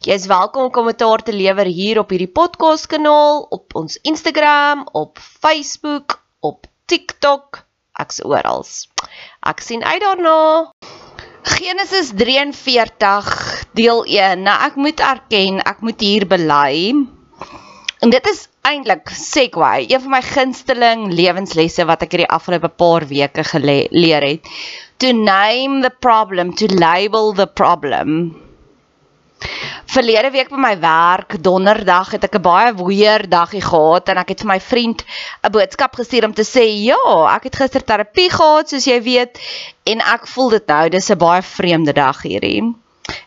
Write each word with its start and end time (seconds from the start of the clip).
Jy 0.00 0.14
is 0.16 0.30
welkom 0.30 0.62
om 0.64 0.70
kommentaar 0.72 1.20
te 1.20 1.32
lewer 1.36 1.68
hier 1.68 1.98
op 2.00 2.08
hierdie 2.14 2.30
podcast 2.32 2.86
kanaal, 2.88 3.42
op 3.52 3.74
ons 3.76 3.98
Instagram, 4.08 4.86
op 4.96 5.20
Facebook, 5.20 6.14
op 6.40 6.64
TikTok, 6.88 7.58
ek's 8.00 8.22
oral. 8.24 8.64
Ek 9.44 9.60
sien 9.60 9.84
uit 9.84 10.00
daarna. 10.00 10.72
Genesis 11.52 12.14
43 12.16 13.28
deel 13.76 14.02
1. 14.08 14.48
Nou 14.48 14.56
ek 14.70 14.80
moet 14.80 15.04
erken, 15.04 15.60
ek 15.68 15.84
moet 15.84 16.00
hier 16.00 16.24
bely. 16.32 16.96
En 18.00 18.16
dit 18.16 18.32
is 18.32 18.46
eintlik 18.64 19.12
segue, 19.12 19.72
een 19.84 20.00
van 20.00 20.16
my 20.16 20.24
gunsteling 20.24 21.10
lewenslesse 21.12 21.84
wat 21.84 22.08
ek 22.08 22.16
hierdie 22.16 22.34
afgelope 22.40 22.72
paar 22.72 23.04
weke 23.12 23.44
geleer 23.52 24.32
het. 24.32 24.54
To 25.04 25.12
name 25.12 25.84
the 25.84 25.92
problem, 25.92 26.56
to 26.56 26.72
label 26.72 27.34
the 27.36 27.44
problem. 27.44 28.48
Verlede 29.90 30.28
week 30.30 30.52
by 30.52 30.58
my 30.62 30.76
werk, 30.78 31.34
donderdag, 31.42 32.12
het 32.14 32.22
ek 32.22 32.36
'n 32.38 32.42
baie 32.42 32.74
weer 32.78 33.24
dagie 33.26 33.62
gehad 33.62 34.08
en 34.12 34.18
ek 34.22 34.28
het 34.28 34.42
vir 34.42 34.50
my 34.50 34.60
vriend 34.60 35.02
'n 35.42 35.50
boodskap 35.50 35.96
gestuur 35.98 36.26
om 36.28 36.34
te 36.34 36.44
sê, 36.46 36.62
"Ja, 36.86 37.34
ek 37.34 37.42
het 37.48 37.56
gister 37.56 37.82
terapie 37.82 38.30
gehad, 38.30 38.68
soos 38.68 38.86
jy 38.86 39.02
weet, 39.02 39.40
en 39.84 39.98
ek 39.98 40.28
voel 40.28 40.50
dit 40.50 40.66
nou, 40.66 40.88
dis 40.88 41.10
'n 41.10 41.18
baie 41.18 41.42
vreemde 41.42 41.92
dag 41.92 42.22
hierdie." 42.22 42.62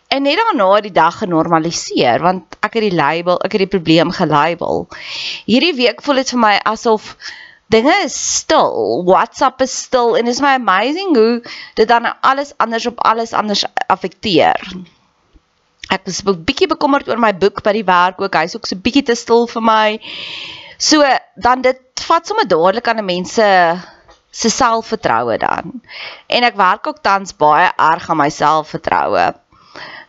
En 0.07 0.23
net 0.23 0.37
daarna 0.37 0.75
het 0.75 0.83
die 0.83 1.01
dag 1.01 1.17
genormaliseer 1.17 2.21
want 2.21 2.43
ek 2.61 2.73
het 2.73 2.83
die 2.83 2.95
label, 2.95 3.35
ek 3.43 3.51
het 3.51 3.69
die 3.69 3.77
probleem 3.77 4.11
gelabel. 4.11 4.87
Hierdie 5.45 5.75
week 5.75 6.01
voel 6.01 6.15
dit 6.15 6.29
vir 6.29 6.39
my 6.39 6.59
asof 6.63 7.17
dinge 7.67 7.93
is 8.05 8.35
stil. 8.35 9.03
WhatsApp 9.05 9.61
is 9.61 9.81
stil 9.81 10.15
en 10.15 10.23
dit 10.25 10.33
is 10.33 10.41
my 10.41 10.53
amazing 10.53 11.15
hoe 11.15 11.41
dit 11.75 11.87
dan 11.87 12.15
alles 12.21 12.53
anders 12.57 12.85
op 12.85 12.99
alles 13.01 13.33
anders 13.33 13.65
affekteer 13.87 14.55
ek 15.89 16.05
was 16.05 16.23
'n 16.23 16.43
bietjie 16.45 16.67
bekommerd 16.67 17.07
oor 17.09 17.19
my 17.19 17.33
boek 17.33 17.63
by 17.63 17.73
die 17.73 17.85
werk 17.85 18.21
ook. 18.21 18.35
Hy's 18.35 18.55
ook 18.55 18.65
so 18.65 18.75
bietjie 18.75 19.03
te 19.03 19.15
stil 19.15 19.47
vir 19.47 19.61
my. 19.61 19.99
So 20.77 21.03
dan 21.35 21.61
dit 21.61 21.79
vat 22.07 22.27
sommer 22.27 22.47
dadelik 22.47 22.87
aan 22.87 22.99
'n 22.99 23.05
mense 23.05 23.45
se 24.31 24.49
selfvertroue 24.49 25.37
dan. 25.37 25.81
En 26.27 26.43
ek 26.43 26.55
werk 26.55 26.87
ook 26.87 27.01
tans 27.01 27.35
baie 27.37 27.71
erg 27.77 28.09
aan 28.09 28.17
my 28.17 28.29
selfvertroue. 28.29 29.33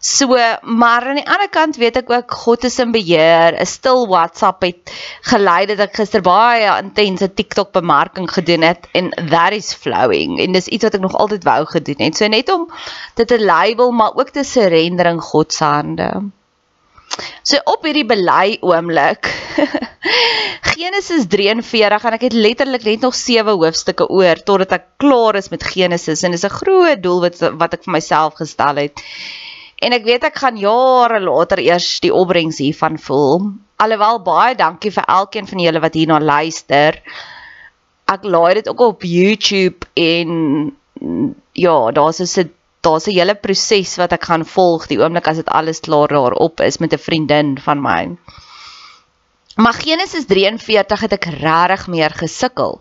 So, 0.05 0.37
maar 0.61 1.07
aan 1.09 1.17
die 1.17 1.25
ander 1.25 1.49
kant 1.49 1.79
weet 1.81 1.97
ek 1.97 2.11
ook 2.13 2.33
God 2.45 2.67
is 2.69 2.75
in 2.83 2.91
beheer. 2.93 3.55
'n 3.57 3.67
Stil 3.67 4.03
WhatsApp 4.11 4.63
het 4.67 4.93
gelei 5.31 5.65
dat 5.71 5.81
ek 5.81 5.95
gister 5.97 6.21
baie 6.21 6.69
intense 6.77 7.29
TikTok 7.33 7.71
bemarking 7.73 8.29
gedoen 8.29 8.67
het 8.69 8.85
en 8.93 9.09
that 9.31 9.57
is 9.57 9.73
flowing. 9.73 10.37
En 10.45 10.53
dis 10.53 10.69
iets 10.69 10.85
wat 10.85 10.99
ek 10.99 11.01
nog 11.01 11.17
altyd 11.17 11.47
wou 11.49 11.65
gedoen 11.65 12.05
het. 12.05 12.17
So 12.21 12.29
net 12.29 12.53
om 12.53 12.69
dit 13.17 13.29
te 13.29 13.41
label 13.41 13.93
maar 13.97 14.13
ook 14.15 14.29
te 14.29 14.45
surrender 14.45 15.09
in 15.09 15.21
God 15.21 15.53
se 15.53 15.65
hande. 15.65 16.11
So 17.43 17.63
op 17.65 17.89
hierdie 17.89 18.05
bely 18.05 18.59
oomblik. 18.61 19.31
Genesis 20.75 21.25
43 21.33 22.05
en 22.05 22.19
ek 22.19 22.27
het 22.29 22.37
letterlik 22.37 22.85
net 22.85 23.01
nog 23.09 23.17
7 23.17 23.57
hoofstukke 23.57 24.11
oor 24.13 24.37
totdat 24.45 24.77
ek 24.77 24.87
klaar 25.01 25.41
is 25.41 25.49
met 25.49 25.65
Genesis 25.65 26.27
en 26.29 26.37
dis 26.37 26.45
'n 26.45 26.59
groot 26.61 27.01
doel 27.03 27.25
wat 27.25 27.41
wat 27.57 27.81
ek 27.81 27.89
vir 27.89 27.97
myself 27.97 28.37
gestel 28.37 28.85
het. 28.85 29.01
En 29.85 29.93
ek 29.93 30.07
weet 30.09 30.25
ek 30.31 30.39
gaan 30.41 30.57
jare 30.57 31.21
later 31.21 31.61
eers 31.61 32.01
die 32.01 32.13
opbrengs 32.15 32.59
hiervan 32.63 32.97
voel. 32.99 33.51
Alhoewel 33.85 34.23
baie 34.25 34.55
dankie 34.57 34.93
vir 34.95 35.05
elkeen 35.19 35.49
van 35.51 35.61
julle 35.61 35.83
wat 35.85 35.99
hierna 35.99 36.21
luister. 36.23 37.01
Ek 38.09 38.25
laai 38.25 38.55
dit 38.61 38.69
ook 38.69 38.81
op 38.81 39.05
YouTube 39.05 39.89
en 39.95 40.73
ja, 41.53 41.77
daar's 41.93 42.21
'n 42.21 42.51
daar's 42.85 43.07
'n 43.09 43.17
hele 43.19 43.35
proses 43.35 43.97
wat 43.97 44.13
ek 44.13 44.25
gaan 44.25 44.45
volg 44.45 44.87
die 44.87 45.01
oomblik 45.01 45.29
as 45.29 45.37
dit 45.37 45.49
alles 45.49 45.81
klaar 45.81 46.09
daarop 46.09 46.61
is 46.61 46.79
met 46.79 46.93
'n 46.93 47.05
vriendin 47.09 47.59
van 47.59 47.81
my. 47.83 48.17
Maar 49.55 49.75
Genesis 49.75 50.27
43 50.27 51.01
het 51.01 51.13
ek 51.15 51.27
regtig 51.39 51.85
meer 51.87 52.11
gesukkel. 52.11 52.81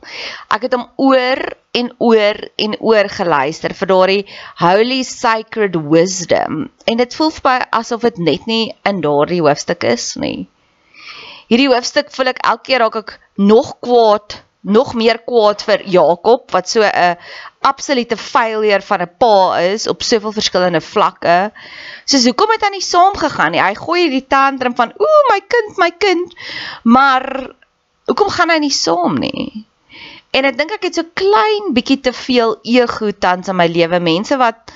Ek 0.49 0.63
het 0.65 0.73
hom 0.73 0.87
oor 0.97 1.41
en 1.77 1.91
oor 2.01 2.39
en 2.57 2.73
oor 2.81 3.09
geluister 3.13 3.75
vir 3.77 3.89
daardie 3.91 4.23
holy 4.57 5.03
sacred 5.05 5.77
wisdom 5.91 6.63
en 6.89 6.97
dit 6.97 7.17
voel 7.17 7.29
vir 7.35 7.45
my 7.45 7.59
asof 7.77 8.07
dit 8.07 8.17
net 8.25 8.49
nie 8.49 8.65
in 8.89 9.03
daardie 9.05 9.43
hoofstuk 9.45 9.85
is 9.85 10.15
nie. 10.17 10.47
Hierdie 11.51 11.69
hoofstuk 11.69 12.09
voel 12.15 12.33
ek 12.33 12.41
elke 12.41 12.65
keer 12.71 12.81
raak 12.81 12.97
ek 13.03 13.15
nog 13.37 13.75
kwaad, 13.85 14.39
nog 14.63 14.93
meer 14.95 15.19
kwaad 15.27 15.63
vir 15.67 15.83
Jakob 15.91 16.51
wat 16.51 16.69
so 16.69 16.81
'n 16.83 17.17
absolute 17.61 18.17
failure 18.17 18.81
van 18.81 19.01
'n 19.01 19.11
pa 19.17 19.59
is 19.59 19.87
op 19.87 20.03
soveel 20.03 20.31
verskillende 20.31 20.81
vlakke. 20.81 21.51
Soos 22.05 22.25
hoekom 22.25 22.49
het 22.51 22.63
hy 22.63 22.69
nie 22.69 22.81
saam 22.81 23.15
gegaan 23.15 23.51
nie? 23.51 23.61
Hy 23.61 23.75
gooi 23.75 24.01
hierdie 24.01 24.27
tantrum 24.27 24.75
van 24.75 24.93
ooh 24.97 25.23
my 25.31 25.41
kind, 25.47 25.77
my 25.77 25.91
kind. 25.91 26.35
Maar 26.83 27.53
hoekom 28.05 28.29
gaan 28.29 28.49
hy 28.49 28.59
nie 28.59 28.71
saam 28.71 29.19
nie? 29.19 29.65
En 30.31 30.45
ek 30.45 30.57
dink 30.57 30.71
ek 30.71 30.83
het 30.83 30.95
so 30.95 31.03
klein 31.13 31.73
bietjie 31.73 31.99
te 31.99 32.13
veel 32.13 32.57
ego 32.63 33.11
tans 33.11 33.47
in 33.47 33.55
my 33.55 33.67
lewe, 33.67 33.99
mense 33.99 34.37
wat 34.37 34.71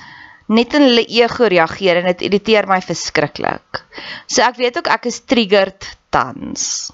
net 0.48 0.74
in 0.74 0.82
hulle 0.82 1.04
ego 1.04 1.44
reageer 1.44 1.96
en 1.96 2.06
dit 2.12 2.22
irriteer 2.28 2.68
my 2.68 2.80
verskriklik. 2.80 3.82
So 4.26 4.42
ek 4.42 4.56
weet 4.56 4.78
ook 4.78 4.86
ek 4.86 5.06
is 5.06 5.20
triggered 5.20 5.96
tans. 6.10 6.92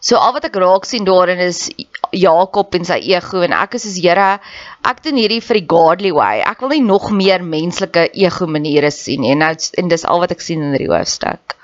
So 0.00 0.20
al 0.20 0.34
wat 0.36 0.44
ek 0.48 0.58
raak 0.60 0.84
sien 0.84 1.06
daarin 1.08 1.40
is 1.40 1.66
Jakob 2.12 2.74
en 2.76 2.84
sy 2.84 2.98
ego 3.14 3.40
en 3.42 3.54
ek 3.56 3.78
is 3.78 3.86
soos 3.86 3.96
Here, 4.02 4.38
ek 4.84 5.02
doen 5.04 5.18
hierdie 5.18 5.42
vir 5.42 5.60
die 5.60 5.68
godly 5.72 6.12
way. 6.14 6.42
Ek 6.44 6.60
wil 6.60 6.76
nie 6.76 6.84
nog 6.84 7.08
meer 7.10 7.42
menslike 7.42 8.10
ego 8.12 8.46
maniere 8.46 8.92
sien 8.94 9.24
nie. 9.24 9.32
En 9.34 9.44
nou 9.44 9.52
en 9.56 9.88
dis 9.92 10.04
al 10.04 10.22
wat 10.22 10.36
ek 10.36 10.44
sien 10.44 10.62
in 10.62 10.76
hierdie 10.76 10.92
hoofstuk. 10.92 11.56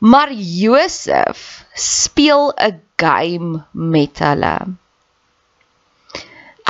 Maar 0.00 0.32
Josef 0.32 1.64
speel 1.74 2.52
'n 2.56 2.80
game 2.96 3.64
met 3.72 4.18
hulle. 4.18 4.56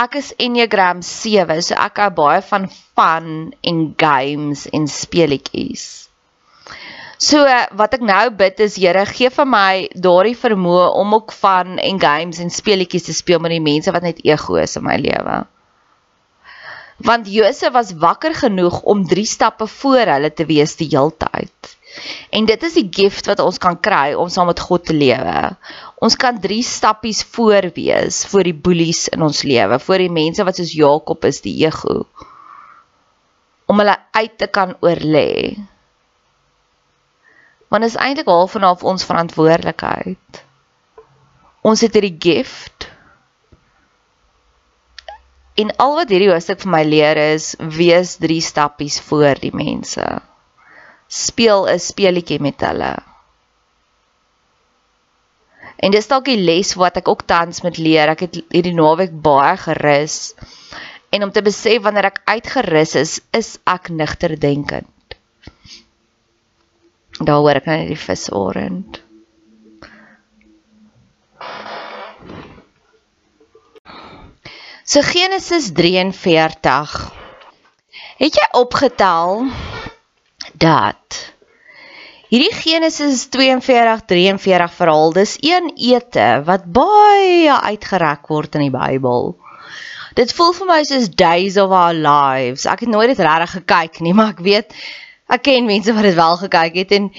Ek 0.00 0.14
is 0.14 0.32
Enneagram 0.38 1.02
7, 1.02 1.60
so 1.62 1.74
ek 1.74 1.98
hou 2.00 2.10
baie 2.10 2.40
van 2.42 2.68
fun 2.70 3.52
en 3.62 3.94
games 4.00 4.66
en 4.72 4.86
speletjies. 4.88 6.08
So 7.20 7.44
wat 7.76 7.92
ek 7.98 8.04
nou 8.08 8.30
bid 8.32 8.62
is 8.64 8.78
Here, 8.80 9.02
gee 9.04 9.28
vir 9.28 9.44
my 9.44 9.72
daardie 9.92 10.38
vermoë 10.40 10.86
om 10.96 11.18
ook 11.18 11.34
van 11.36 11.76
en 11.76 11.98
games 12.00 12.38
en 12.40 12.48
speletjies 12.48 13.10
te 13.10 13.14
speel 13.16 13.42
met 13.44 13.52
die 13.52 13.60
mense 13.60 13.92
wat 13.92 14.06
net 14.06 14.22
ego 14.24 14.56
is 14.56 14.78
in 14.80 14.86
my 14.86 14.94
lewe. 14.96 15.34
Want 17.04 17.28
Josef 17.28 17.74
was 17.74 17.92
wakker 18.00 18.32
genoeg 18.38 18.78
om 18.88 19.02
3 19.10 19.24
stappe 19.28 19.66
voor 19.68 20.08
hulle 20.14 20.30
te 20.32 20.46
wees 20.48 20.72
die 20.80 20.88
heeltyd. 20.94 21.74
En 22.32 22.48
dit 22.48 22.64
is 22.64 22.78
die 22.78 22.86
gift 22.88 23.28
wat 23.28 23.42
ons 23.44 23.60
kan 23.60 23.76
kry 23.76 24.14
om 24.16 24.32
saam 24.32 24.48
met 24.48 24.62
God 24.64 24.86
te 24.88 24.96
lewe. 24.96 25.42
Ons 26.00 26.16
kan 26.16 26.38
3 26.40 26.62
stappies 26.64 27.20
voor 27.36 27.68
wees 27.76 28.22
voor 28.32 28.48
die 28.48 28.56
boelies 28.56 29.10
in 29.12 29.26
ons 29.28 29.42
lewe, 29.44 29.76
voor 29.76 30.06
die 30.06 30.12
mense 30.12 30.48
wat 30.48 30.56
soos 30.56 30.72
Jakob 30.72 31.28
is, 31.28 31.42
die 31.44 31.58
ego. 31.66 32.06
Om 33.68 33.84
hulle 33.84 33.98
uit 34.16 34.38
te 34.40 34.48
kan 34.48 34.72
oorlê 34.80 35.28
want 37.70 37.86
is 37.86 37.96
eintlik 37.96 38.26
half 38.26 38.56
en 38.58 38.66
half 38.66 38.82
ons 38.82 39.06
verantwoordelikheid. 39.06 40.40
Ons 41.62 41.84
het 41.84 41.94
hierdie 41.94 42.16
gift. 42.18 42.88
En 45.60 45.70
al 45.76 45.94
wat 46.00 46.10
hierdie 46.10 46.30
hoofstuk 46.32 46.64
vir 46.64 46.72
my 46.72 46.82
leer 46.88 47.20
is, 47.20 47.52
wees 47.78 48.16
3 48.22 48.40
stappies 48.42 48.98
voor 49.06 49.38
die 49.42 49.52
mense. 49.54 50.06
Speel 51.06 51.68
'n 51.68 51.78
speletjie 51.78 52.40
met 52.40 52.60
hulle. 52.66 52.94
En 55.80 55.90
dis 55.90 56.08
dalk 56.08 56.24
die 56.24 56.40
les 56.40 56.74
wat 56.74 56.96
ek 56.96 57.08
ook 57.08 57.22
tans 57.26 57.62
met 57.62 57.78
leer. 57.78 58.08
Ek 58.08 58.20
het 58.26 58.34
hierdie 58.50 58.74
naweek 58.74 59.14
baie 59.22 59.56
gerus. 59.56 60.34
En 61.10 61.22
om 61.24 61.30
te 61.30 61.42
besef 61.42 61.82
wanneer 61.82 62.10
ek 62.10 62.22
uitgerus 62.24 62.94
is, 62.94 63.20
is 63.32 63.58
ek 63.64 63.88
nigter 63.88 64.38
denkend. 64.38 64.88
Daar 67.20 67.42
hoor 67.44 67.58
ek 67.60 67.66
nou 67.68 67.76
net 67.76 67.90
die 67.92 68.00
visorend. 68.00 69.00
So 74.88 75.04
Genesis 75.06 75.68
43. 75.76 76.94
Het 78.20 78.38
jy 78.40 78.46
opgetel 78.58 79.44
dat 80.64 81.18
hierdie 82.32 82.54
Genesis 82.56 83.26
42 83.28 84.02
43 84.08 84.72
verhaal 84.78 85.14
dis 85.14 85.36
een 85.44 85.70
ete 85.76 86.26
wat 86.48 86.66
baie 86.72 87.52
uitgerek 87.52 88.32
word 88.32 88.56
in 88.56 88.66
die 88.66 88.74
Bybel. 88.74 89.34
Dit 90.16 90.32
voel 90.34 90.56
vir 90.56 90.70
my 90.72 90.80
soos 90.88 91.12
days 91.12 91.60
of 91.60 91.70
our 91.70 91.94
lives. 91.94 92.64
Ek 92.64 92.82
het 92.82 92.90
nooit 92.90 93.12
dit 93.12 93.22
regtig 93.22 93.60
gekyk 93.60 94.00
nie, 94.00 94.16
maar 94.16 94.32
ek 94.32 94.42
weet 94.48 94.74
ek 95.30 95.46
ken 95.46 95.68
mense 95.68 95.94
wat 95.94 96.08
dit 96.08 96.18
wel 96.18 96.36
gekyk 96.44 96.82
het 96.82 96.98
en 96.98 97.10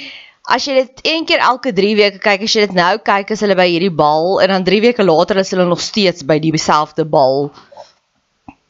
as 0.52 0.66
jy 0.66 0.74
dit 0.82 1.02
een 1.06 1.26
keer 1.26 1.44
elke 1.46 1.74
3 1.74 1.96
weke 1.96 2.20
kyk, 2.22 2.44
as 2.46 2.56
jy 2.56 2.66
dit 2.66 2.76
nou 2.76 2.96
kyk 3.06 3.32
as 3.32 3.44
hulle 3.46 3.58
by 3.58 3.68
hierdie 3.70 3.94
bal 3.94 4.42
en 4.44 4.52
dan 4.56 4.68
3 4.68 4.82
weke 4.88 5.06
later 5.06 5.40
is 5.42 5.54
hulle 5.54 5.68
nog 5.70 5.82
steeds 5.84 6.26
by 6.28 6.40
dieselfde 6.44 7.06
bal. 7.06 7.52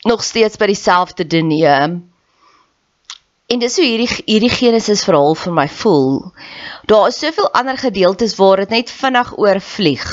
Nog 0.06 0.24
steeds 0.26 0.58
by 0.58 0.68
dieselfde 0.72 1.26
diner. 1.26 2.00
En 3.52 3.60
dis 3.60 3.76
hoe 3.78 3.86
hierdie 3.86 4.10
hierdie 4.26 4.52
Genesis 4.52 5.04
verhaal 5.04 5.36
vir 5.36 5.54
my 5.54 5.68
voel. 5.82 6.14
Daar 6.88 7.10
is 7.12 7.20
soveel 7.20 7.50
ander 7.58 7.78
gedeeltes 7.78 8.38
waar 8.40 8.64
dit 8.64 8.72
net 8.72 8.94
vinnig 9.02 9.34
oorvlieg, 9.38 10.06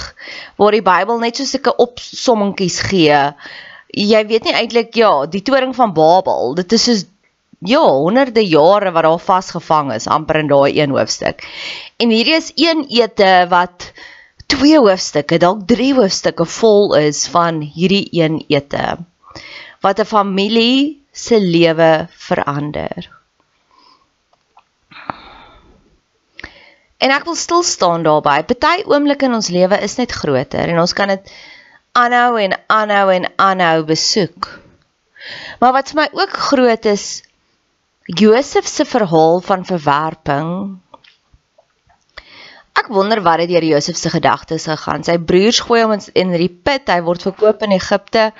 waar 0.58 0.74
die 0.74 0.84
Bybel 0.84 1.22
net 1.22 1.38
so 1.38 1.46
sulke 1.46 1.74
opsommingkies 1.76 2.80
gee. 2.90 3.20
Jy 3.94 4.24
weet 4.28 4.44
nie 4.44 4.56
eintlik 4.58 4.98
ja, 4.98 5.12
die 5.30 5.42
toring 5.42 5.74
van 5.76 5.94
Babel, 5.94 6.54
dit 6.58 6.74
is 6.76 6.88
soos 6.88 7.06
ja, 7.58 7.82
honderde 7.82 8.44
jare 8.46 8.92
wat 8.92 9.02
daar 9.02 9.18
vasgevang 9.18 9.92
is 9.92 10.06
amper 10.06 10.36
in 10.36 10.48
daai 10.48 10.78
een 10.80 10.90
hoofstuk. 10.90 11.42
En 11.96 12.10
hierdie 12.10 12.34
is 12.34 12.52
een 12.56 12.84
ete 12.88 13.46
wat 13.50 13.92
twee 14.46 14.78
hoofstukke, 14.78 15.38
dalk 15.38 15.66
drie 15.66 15.94
hoofstukke 15.94 16.44
vol 16.44 16.94
is 16.94 17.26
van 17.28 17.60
hierdie 17.60 18.08
een 18.12 18.44
ete 18.48 18.98
wat 19.80 20.00
'n 20.00 20.04
familie 20.04 21.02
se 21.12 21.40
lewe 21.40 22.08
verander. 22.10 23.10
En 26.98 27.10
ek 27.10 27.24
wil 27.24 27.34
stil 27.34 27.62
staan 27.62 28.02
daarby. 28.02 28.42
Party 28.42 28.82
oomblikke 28.86 29.24
in 29.24 29.34
ons 29.34 29.48
lewe 29.48 29.78
is 29.86 29.96
net 29.96 30.12
groter 30.12 30.68
en 30.68 30.78
ons 30.78 30.92
kan 30.92 31.08
dit 31.08 31.30
aanhou 31.92 32.38
en 32.42 32.56
aanhou 32.66 33.12
en 33.12 33.28
aanhou 33.36 33.84
besoek. 33.84 34.60
Maar 35.60 35.72
wat 35.72 35.90
vir 35.90 36.00
my 36.00 36.08
ook 36.12 36.34
groot 36.50 36.84
is, 36.84 37.22
Josef 38.08 38.66
se 38.66 38.84
verhaal 38.88 39.40
van 39.44 39.64
verwerping. 39.68 40.52
Ek 42.78 42.88
wonder 42.88 43.20
wat 43.20 43.42
het 43.42 43.50
deur 43.50 43.64
Josef 43.64 43.98
se 44.00 44.08
gedagtes 44.10 44.64
gegaan. 44.70 45.04
Sy 45.04 45.18
broers 45.18 45.60
gooi 45.60 45.82
hom 45.82 45.92
in 46.16 46.32
die 46.32 46.48
put, 46.48 46.88
hy 46.88 47.02
word 47.04 47.26
verkoop 47.26 47.66
in 47.66 47.74
Egipte. 47.76 48.30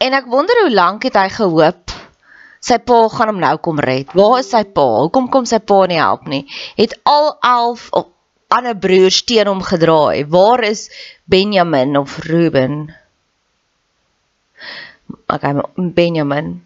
En 0.00 0.16
ek 0.16 0.28
wonder 0.28 0.64
hoe 0.64 0.74
lank 0.74 1.08
het 1.08 1.16
hy 1.16 1.28
gehoop 1.32 1.96
sy 2.60 2.76
pa 2.84 2.98
gaan 3.08 3.32
hom 3.32 3.40
nou 3.40 3.54
kom 3.64 3.80
red. 3.80 4.12
Waar 4.16 4.40
is 4.42 4.50
sy 4.52 4.62
pa? 4.68 4.86
Hoekom 5.00 5.30
kom 5.32 5.46
sy 5.48 5.62
pa 5.64 5.80
nie 5.88 6.00
help 6.00 6.28
nie? 6.28 6.44
Het 6.76 6.92
al 7.08 7.32
11 7.40 7.88
ander 8.52 8.76
broers 8.76 9.22
teen 9.24 9.48
hom 9.48 9.62
gedraai. 9.64 10.26
Waar 10.28 10.64
is 10.68 10.88
Benjamin 11.24 11.96
of 11.96 12.18
Ruben? 12.26 12.90
Okay, 15.30 15.54
Benjamin. 15.96 16.58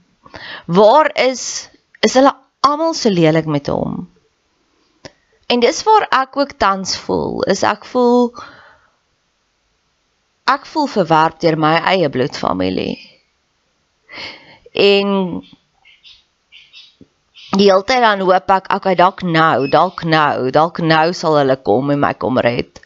Waar 0.67 1.13
is 1.15 1.71
is 2.05 2.17
hulle 2.19 2.35
almal 2.65 2.95
so 2.97 3.13
lelik 3.13 3.49
met 3.49 3.71
hom. 3.73 4.05
En 5.49 5.61
dis 5.61 5.83
waar 5.87 6.07
ek 6.25 6.37
ook 6.41 6.55
tans 6.61 6.97
voel, 7.05 7.43
is 7.53 7.63
ek 7.67 7.85
voel 7.89 8.31
ek 10.51 10.67
voel 10.69 10.89
verwerp 10.93 11.41
deur 11.41 11.57
my 11.57 11.75
eie 11.93 12.09
bloedfamilie. 12.13 12.97
En 14.75 15.11
die 17.55 17.69
hele 17.71 17.85
tyd 17.89 18.03
dan 18.05 18.25
hoop 18.27 18.51
ek, 18.53 18.69
okay, 18.77 18.97
dalk 18.99 19.23
nou, 19.25 19.69
dalk 19.73 20.05
nou, 20.05 20.51
dalk 20.53 20.81
nou 20.85 21.07
sal 21.17 21.39
hulle 21.41 21.57
kom 21.65 21.93
en 21.95 22.03
my 22.03 22.13
kom 22.19 22.41
red. 22.45 22.81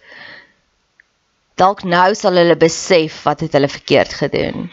Dalk 1.58 1.82
nou 1.82 2.12
sal 2.14 2.38
hulle 2.38 2.58
besef 2.58 3.24
wat 3.26 3.42
het 3.46 3.56
hulle 3.58 3.70
verkeerd 3.72 4.14
gedoen. 4.20 4.68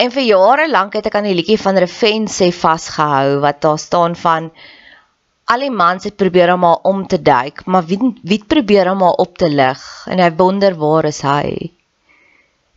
En 0.00 0.08
vir 0.08 0.24
jare 0.24 0.64
lank 0.70 0.94
het 0.96 1.10
ek 1.10 1.16
aan 1.18 1.26
die 1.28 1.36
liedjie 1.36 1.58
van 1.60 1.76
Revenge 1.76 2.32
sê 2.32 2.46
vasgehou 2.56 3.40
wat 3.42 3.58
daar 3.64 3.80
staan 3.80 4.14
van 4.16 4.46
al 5.52 5.64
die 5.66 5.74
mans 5.74 6.06
het 6.08 6.16
probeer 6.16 6.54
om 6.54 6.64
haar 6.64 6.86
om 6.88 7.02
te 7.10 7.18
duik, 7.20 7.66
maar 7.66 7.84
wie 7.90 7.98
wie 8.30 8.38
probeer 8.52 8.88
om 8.94 9.02
haar 9.04 9.20
op 9.24 9.36
te 9.36 9.50
lig 9.50 9.82
en 10.08 10.22
hy 10.24 10.30
wonder 10.38 10.78
waar 10.80 11.10
is 11.10 11.20
hy? 11.26 11.68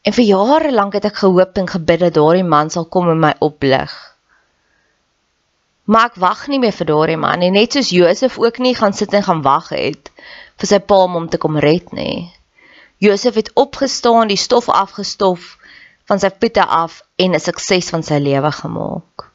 En 0.04 0.16
vir 0.18 0.28
jare 0.28 0.74
lank 0.74 0.98
het 1.00 1.08
ek 1.08 1.22
gehoop 1.22 1.62
en 1.62 1.72
gebid 1.76 2.04
dat 2.04 2.18
daardie 2.18 2.48
man 2.56 2.74
sal 2.74 2.90
kom 2.92 3.08
en 3.14 3.24
my 3.24 3.32
oplig. 3.40 3.94
Maar 5.88 6.12
ek 6.12 6.20
wag 6.20 6.46
nie 6.52 6.60
meer 6.60 6.76
vir 6.76 6.92
daardie 6.92 7.20
man 7.24 7.40
nie, 7.40 7.54
net 7.56 7.78
soos 7.78 7.96
Josef 7.96 8.36
ook 8.42 8.60
nie 8.60 8.76
gaan 8.76 8.96
sit 9.00 9.16
en 9.16 9.24
gaan 9.24 9.48
wag 9.48 9.72
het 9.72 10.12
vir 10.60 10.76
sy 10.76 10.84
pa 10.92 11.04
om 11.08 11.16
hom 11.22 11.32
te 11.32 11.40
kom 11.40 11.56
red 11.56 11.96
nie. 11.96 12.34
Josef 13.00 13.40
het 13.40 13.56
opgestaan, 13.60 14.28
die 14.28 14.40
stof 14.40 14.68
afgestof 14.68 15.54
van 16.10 16.20
sy 16.20 16.30
voete 16.40 16.66
af 16.66 17.02
en 17.16 17.36
'n 17.36 17.40
sukses 17.40 17.90
van 17.90 18.04
sy 18.04 18.20
lewe 18.20 18.52
gemaak. 18.52 19.30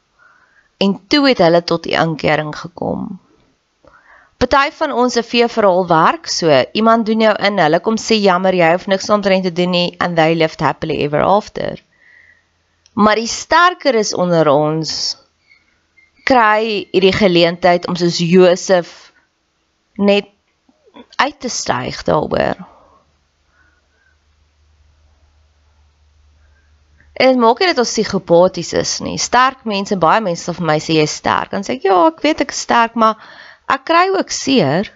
En 0.77 0.99
toe 1.07 1.27
het 1.27 1.37
hulle 1.37 1.63
tot 1.63 1.83
die 1.83 1.97
inkering 1.97 2.55
gekom. 2.55 3.19
Party 4.39 4.69
van 4.71 4.91
ons 4.91 5.13
se 5.13 5.23
vee 5.23 5.47
verhaal 5.51 5.87
werk 5.87 6.27
so. 6.31 6.63
Iemand 6.71 7.05
doen 7.05 7.19
jou 7.19 7.35
in, 7.43 7.57
hulle 7.59 7.79
kom 7.83 7.97
sê 7.99 8.15
jammer, 8.23 8.55
jy 8.55 8.69
hoef 8.71 8.87
niks 8.87 9.09
omtrent 9.09 9.43
te 9.43 9.51
doen 9.51 9.73
nie 9.75 9.95
and 9.99 10.15
they 10.15 10.35
lived 10.35 10.61
happily 10.63 11.01
ever 11.03 11.21
after. 11.21 11.81
Maar 12.93 13.15
die 13.19 13.27
sterker 13.27 13.95
is 13.95 14.13
onder 14.15 14.47
ons 14.47 15.17
kry 16.23 16.87
hierdie 16.93 17.15
geleentheid 17.15 17.87
om 17.87 17.97
soos 17.99 18.21
Josef 18.23 19.11
net 19.97 20.31
uit 21.19 21.39
te 21.39 21.51
styg 21.51 22.03
daaroor. 22.07 22.68
En 27.19 27.27
dit 27.27 27.39
maak 27.41 27.59
nie 27.59 27.67
dat 27.67 27.81
ons 27.81 27.91
psigopaties 27.91 28.71
is 28.79 28.93
nie. 29.03 29.17
Sterk 29.19 29.65
mense, 29.67 29.97
baie 29.99 30.21
mense 30.23 30.45
sal 30.47 30.55
vir 30.55 30.67
my 30.69 30.77
sê 30.79 30.95
jy's 31.01 31.17
sterk. 31.19 31.51
Dan 31.51 31.65
sê 31.67 31.75
ek 31.75 31.89
ja, 31.89 31.97
ek 32.07 32.23
weet 32.23 32.45
ek 32.45 32.53
is 32.55 32.61
sterk, 32.63 32.95
maar 32.95 33.19
ek 33.67 33.83
kry 33.89 34.05
ook 34.13 34.31
seer. 34.31 34.87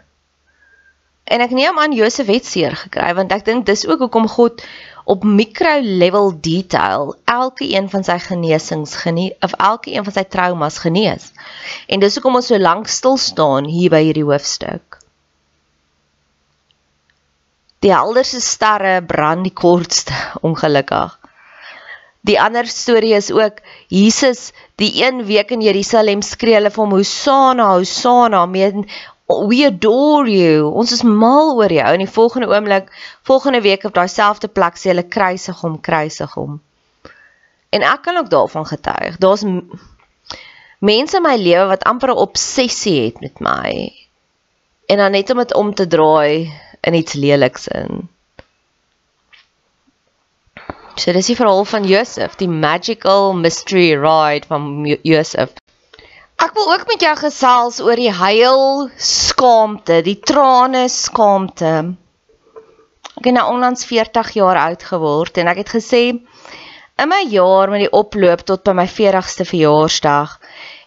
En 1.27 1.43
ek 1.43 1.51
neem 1.55 1.79
aan 1.79 1.95
Josef 1.95 2.31
het 2.31 2.47
seer 2.47 2.75
gekry 2.79 3.11
want 3.15 3.31
ek 3.35 3.45
dink 3.47 3.67
dis 3.67 3.85
ook 3.87 4.05
hoekom 4.05 4.27
God 4.31 4.63
op 5.03 5.23
micro 5.27 5.79
level 5.83 6.31
detail 6.39 7.13
elke 7.27 7.67
een 7.67 7.89
van 7.91 8.03
sy 8.07 8.17
genesings 8.23 8.95
genees 9.03 9.35
of 9.43 9.55
elke 9.59 9.91
een 9.91 10.03
van 10.07 10.15
sy 10.15 10.23
traumas 10.23 10.79
genees. 10.83 11.31
En 11.87 12.03
dis 12.03 12.15
hoekom 12.15 12.39
ons 12.39 12.51
so 12.51 12.59
lank 12.59 12.91
stil 12.91 13.19
staan 13.19 13.67
hier 13.67 13.91
by 13.91 14.03
hierdie 14.03 14.27
hoofstuk. 14.27 14.99
Die 17.83 17.91
helderste 17.91 18.39
sterre 18.39 19.01
brand 19.03 19.43
die 19.43 19.51
kortste 19.51 20.15
ongelukkig. 20.39 21.19
Die 22.23 22.39
ander 22.39 22.67
storie 22.71 23.13
is 23.17 23.31
ook 23.31 23.59
Jesus 23.91 24.51
die 24.79 25.03
een 25.03 25.25
week 25.27 25.51
in 25.51 25.61
Jerusalem 25.61 26.21
skree 26.23 26.55
hulle 26.55 26.71
vir 26.71 26.83
hom 26.83 26.95
Hosanna 26.95 27.65
Hosanna 27.73 28.45
met 28.47 28.85
we 29.27 29.65
adore 29.65 30.29
you. 30.31 30.69
Ons 30.71 30.91
is 30.91 31.03
mal 31.03 31.55
oor 31.57 31.71
jou. 31.71 31.89
In 31.93 32.03
die 32.03 32.11
volgende 32.11 32.47
oomblik, 32.47 32.91
volgende 33.27 33.61
week 33.61 33.83
op 33.83 33.95
daai 33.95 34.07
selfde 34.11 34.47
plek 34.47 34.79
sê 34.79 34.91
hulle 34.91 35.07
kruisig 35.07 35.59
hom, 35.63 35.79
kruisig 35.81 36.31
hom. 36.37 36.61
En 37.73 37.83
ek 37.87 38.03
kan 38.05 38.19
ook 38.19 38.29
daarvan 38.29 38.67
getuig. 38.69 39.17
Daar's 39.17 39.43
mense 40.79 41.17
in 41.17 41.25
my 41.25 41.35
lewe 41.39 41.67
wat 41.71 41.83
amper 41.89 42.13
'n 42.13 42.23
obsessie 42.27 42.99
het 43.05 43.19
met 43.19 43.39
my. 43.39 43.91
En 44.87 44.97
dan 44.97 45.11
net 45.11 45.29
om 45.29 45.37
dit 45.37 45.53
om 45.53 45.73
te 45.73 45.87
draai 45.87 46.51
in 46.81 46.93
iets 46.93 47.13
leliks 47.13 47.67
in. 47.67 48.09
So 50.95 51.13
dis 51.15 51.31
die 51.31 51.35
verhaal 51.37 51.65
van 51.65 51.87
Josef, 51.89 52.35
die 52.37 52.49
magical 52.49 53.33
mystery 53.33 53.93
ride 53.97 54.45
van 54.49 54.85
Josef. 55.01 55.55
Ek 56.43 56.53
wil 56.57 56.69
ook 56.73 56.85
met 56.89 57.01
jou 57.01 57.13
gesels 57.17 57.79
oor 57.81 57.97
die 57.97 58.11
huil 58.13 58.89
skaamte, 58.97 60.01
die 60.05 60.19
trane 60.19 60.85
skaamte. 60.91 61.73
Ek 63.17 63.29
het 63.29 63.35
nou 63.37 63.45
onlangs 63.53 63.85
40 63.89 64.33
jaar 64.37 64.59
oud 64.67 64.83
geword 64.83 65.37
en 65.41 65.49
ek 65.49 65.63
het 65.63 65.73
gesê 65.77 66.03
in 66.13 67.09
my 67.09 67.21
jaar 67.31 67.71
met 67.73 67.85
die 67.85 67.93
oploop 67.93 68.45
tot 68.45 68.65
by 68.67 68.75
my 68.83 68.87
40ste 68.89 69.47
verjaarsdag 69.49 70.37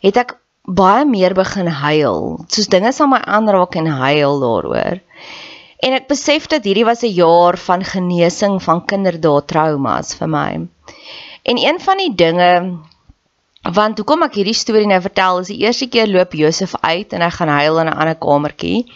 het 0.06 0.20
ek 0.22 0.36
baie 0.66 1.06
meer 1.06 1.34
begin 1.34 1.70
huil. 1.70 2.44
Soos 2.50 2.70
dinge 2.70 2.92
sal 2.94 3.10
my 3.10 3.22
aanraak 3.22 3.78
en 3.78 3.90
huil 3.90 4.42
daaroor. 4.42 5.02
En 5.84 5.92
ek 5.92 6.08
besef 6.08 6.46
dat 6.46 6.64
hierdie 6.64 6.84
was 6.84 7.02
'n 7.02 7.12
jaar 7.12 7.56
van 7.56 7.84
genesing 7.84 8.62
van 8.62 8.84
kinderdae 8.84 9.44
traumas 9.44 10.14
vir 10.14 10.28
my. 10.28 10.50
En 11.42 11.56
een 11.58 11.80
van 11.80 11.96
die 11.96 12.14
dinge 12.14 12.52
Want 13.66 13.98
hoekom 13.98 14.22
ek 14.22 14.36
hierdie 14.38 14.54
storie 14.54 14.86
nou 14.86 15.00
vertel 15.02 15.40
is 15.42 15.48
die 15.50 15.58
eerste 15.64 15.88
keer 15.90 16.06
loop 16.06 16.34
Josef 16.38 16.76
uit 16.86 17.12
en 17.16 17.22
hy 17.24 17.30
gaan 17.34 17.50
huil 17.50 17.78
in 17.82 17.88
'n 17.90 17.98
ander 17.98 18.14
kamertjie. 18.14 18.86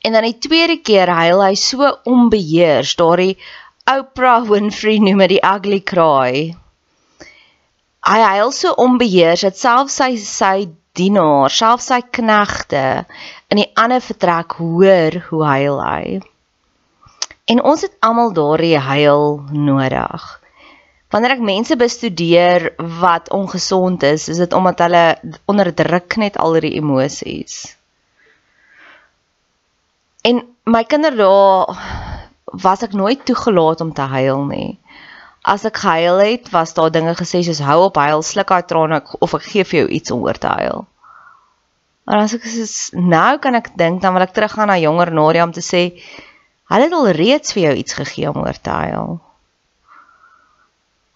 En 0.00 0.12
dan 0.12 0.24
die 0.24 0.38
tweede 0.38 0.76
keer 0.80 1.08
huil 1.08 1.42
hy 1.44 1.54
so 1.54 1.90
onbeheers, 2.04 2.94
daardie 2.96 3.36
Oprah 3.84 4.48
Winfrey 4.48 4.98
noem 4.98 5.18
dit 5.18 5.36
die 5.36 5.44
ugly 5.44 5.80
cry. 5.80 6.56
Hy 8.06 8.20
huil 8.22 8.52
so 8.52 8.72
onbeheers 8.72 9.40
dat 9.40 9.58
selfs 9.58 9.96
sy 10.00 10.16
sy 10.16 10.68
dienaar, 10.96 11.50
selfs 11.50 11.90
sy 11.92 12.00
knegte 12.00 13.04
in 13.52 13.60
die 13.62 13.70
ander 13.78 14.02
vertrek 14.02 14.56
hoor 14.58 15.20
hoe 15.28 15.44
huil 15.46 15.78
hy. 15.82 16.18
En 17.46 17.62
ons 17.62 17.84
het 17.86 17.94
almal 18.02 18.32
daardie 18.34 18.78
huil 18.78 19.38
nodig. 19.54 20.24
Wanneer 21.14 21.36
ek 21.36 21.44
mense 21.46 21.76
bestudeer 21.78 22.72
wat 23.00 23.30
ongesond 23.30 24.02
is, 24.02 24.26
is 24.28 24.40
dit 24.42 24.52
omdat 24.58 24.82
hulle 24.82 25.04
onderdruk 25.46 26.18
net 26.18 26.38
al 26.42 26.58
die 26.58 26.74
emosies. 26.80 27.76
En 30.26 30.42
my 30.66 30.82
kinderdae 30.90 31.76
was 32.66 32.82
ek 32.82 32.96
nooit 32.98 33.22
toegelaat 33.28 33.84
om 33.84 33.92
te 33.94 34.08
huil 34.10 34.42
nie. 34.50 34.74
As 35.46 35.62
ek 35.68 35.78
gehuil 35.84 36.18
het, 36.18 36.50
was 36.50 36.74
daar 36.74 36.90
dinge 36.90 37.14
gesê 37.14 37.44
soos 37.46 37.62
hou 37.62 37.84
op 37.86 38.02
huil, 38.02 38.26
sluk 38.26 38.50
daai 38.50 38.66
trane 38.66 38.98
of 39.22 39.38
ek 39.38 39.46
gee 39.46 39.64
vir 39.70 39.84
jou 39.84 39.88
iets 40.00 40.10
om 40.10 40.26
oor 40.26 40.38
te 40.42 40.50
huil. 40.50 40.82
Maar 42.06 42.22
as 42.22 42.34
ek 42.36 42.44
soos 42.46 42.76
nou 42.94 43.38
kan 43.42 43.58
ek 43.58 43.72
dink 43.78 44.00
dan 44.02 44.14
wil 44.14 44.22
ek 44.22 44.34
teruggaan 44.36 44.70
na 44.70 44.78
jonger 44.78 45.10
Nadia 45.10 45.46
om 45.46 45.54
te 45.54 45.64
sê 45.64 45.88
hulle 46.70 46.86
het 46.86 46.94
al 46.94 47.08
reeds 47.18 47.54
vir 47.54 47.62
jou 47.68 47.74
iets 47.82 47.96
gegee 47.98 48.30
om 48.30 48.38
oor 48.44 48.58
te 48.62 48.70
huil. 48.70 49.16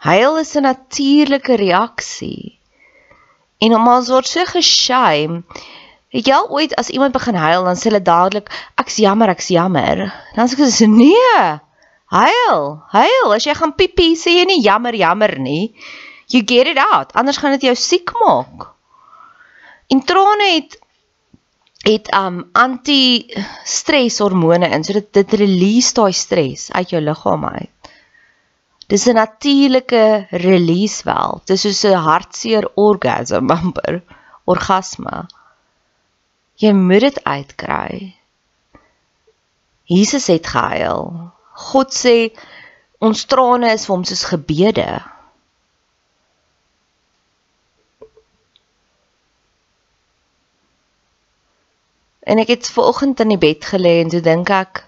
Huil 0.01 0.39
is 0.41 0.57
'n 0.57 0.67
natuurlike 0.67 1.57
reaksie. 1.61 2.59
En 3.61 3.77
ons 3.77 4.09
word 4.09 4.27
so 4.27 4.45
geshame. 4.45 5.45
Het 6.11 6.27
jy 6.27 6.35
al 6.35 6.49
ooit 6.51 6.75
as 6.75 6.89
iemand 6.91 7.13
begin 7.13 7.37
huil 7.39 7.65
dan 7.65 7.77
sê 7.77 7.91
hulle 7.91 8.03
dadelik 8.03 8.49
ek's 8.81 8.97
jammer, 8.97 9.29
ek's 9.29 9.51
jammer. 9.53 10.11
Dan 10.35 10.49
sê 10.49 10.57
ek 10.59 10.89
nee. 10.89 11.61
Huil, 12.11 12.83
huil. 12.91 13.33
As 13.35 13.45
jy 13.47 13.55
gaan 13.55 13.77
piepie, 13.79 14.17
sê 14.19 14.41
jy 14.41 14.45
nie 14.45 14.63
jammer, 14.63 14.95
jammer 14.95 15.39
nie. 15.39 15.75
You 16.27 16.43
get 16.43 16.67
it 16.67 16.79
out. 16.79 17.15
Anders 17.15 17.39
gaan 17.39 17.55
dit 17.55 17.69
jou 17.69 17.75
siek 17.75 18.11
maak. 18.25 18.80
En 19.91 20.05
trane 20.07 20.49
het 20.55 20.79
het 21.81 22.11
um 22.13 22.43
anti-stres 22.53 24.19
hormone 24.21 24.69
in, 24.69 24.85
so 24.85 24.93
dit 24.93 25.13
dit 25.17 25.33
release 25.41 25.95
daai 25.97 26.13
stres 26.13 26.69
uit 26.77 26.93
jou 26.93 27.01
liggaam 27.03 27.47
uit. 27.49 27.91
Dis 28.91 29.07
'n 29.07 29.15
natuurlike 29.15 30.27
release 30.31 31.03
valve. 31.03 31.45
Dis 31.47 31.61
soos 31.61 31.85
'n 31.85 32.05
hartseer 32.09 32.71
orgasme 32.75 33.55
amper, 33.55 34.03
orgasme. 34.45 35.27
Jy 36.55 36.73
moet 36.73 37.01
dit 37.01 37.25
uitkry. 37.25 38.15
Jesus 39.85 40.27
het 40.27 40.47
gehuil. 40.47 41.33
God 41.53 41.95
sê 41.95 42.31
ons 42.99 43.25
trane 43.25 43.73
is 43.73 43.87
vir 43.87 43.95
hom 43.95 44.05
soos 44.05 44.25
gebede. 44.25 45.03
En 52.31 52.39
ek 52.39 52.53
het 52.55 52.69
vanoggend 52.71 53.21
in 53.25 53.35
die 53.35 53.41
bed 53.43 53.65
gelê 53.73 53.97
en 54.05 54.13
toe 54.13 54.23
dink 54.23 54.51
ek 54.55 54.85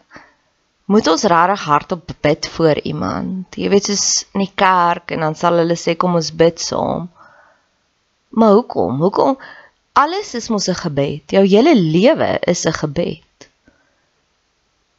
moet 0.93 1.09
ons 1.11 1.25
regtig 1.33 1.65
hardop 1.67 2.13
bid 2.23 2.47
vir 2.57 2.81
iemand. 2.87 3.59
Jy 3.59 3.71
weet 3.73 3.89
soos 3.91 4.07
in 4.35 4.45
die 4.45 4.55
kerk 4.63 5.11
en 5.15 5.25
dan 5.27 5.37
sal 5.39 5.59
hulle 5.63 5.77
sê 5.81 5.97
kom 5.99 6.15
ons 6.21 6.31
bid 6.43 6.63
saam. 6.63 7.09
Maar 8.39 8.55
hoekom? 8.59 9.01
Hoekom? 9.03 9.37
Alles 9.99 10.35
is 10.39 10.49
mos 10.49 10.69
'n 10.69 10.79
gebed. 10.85 11.35
Jou 11.37 11.45
hele 11.45 11.75
lewe 11.75 12.39
is 12.47 12.65
'n 12.67 12.73
gebed. 12.73 13.49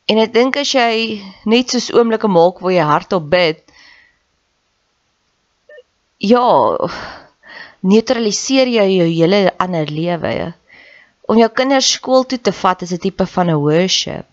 En 0.06 0.18
ek 0.18 0.34
dink 0.34 0.58
as 0.58 0.72
jy 0.76 1.24
net 1.46 1.70
soos 1.70 1.92
oomblikke 1.96 2.28
maak 2.28 2.60
waar 2.60 2.76
jy 2.76 2.84
hardop 2.84 3.30
bid, 3.30 3.62
ja, 6.18 6.78
neutraliseer 7.80 8.68
jy 8.68 8.88
jou 8.98 9.08
hele 9.08 9.54
ander 9.58 9.88
lewe. 9.88 10.54
Om 11.28 11.38
jou 11.40 11.50
kinders 11.50 11.92
skool 11.98 12.26
toe 12.28 12.40
te 12.42 12.52
vat 12.52 12.82
is 12.82 12.94
'n 12.94 13.04
tipe 13.06 13.26
van 13.36 13.50
'n 13.50 13.64
worship 13.70 14.28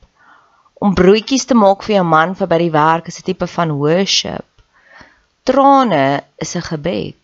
om 0.81 0.95
broodjies 0.95 1.45
te 1.45 1.55
maak 1.55 1.83
vir 1.85 1.95
jou 1.99 2.05
man 2.09 2.35
vir 2.35 2.49
by 2.49 2.59
die 2.63 2.73
werk 2.73 3.09
is 3.13 3.21
'n 3.21 3.27
tipe 3.29 3.47
van 3.47 3.77
worship. 3.85 4.47
Trane 5.45 6.25
is 6.39 6.57
'n 6.57 6.65
gebed. 6.73 7.20